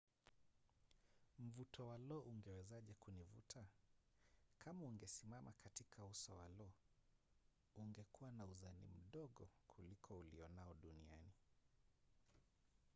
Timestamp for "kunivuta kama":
2.95-4.85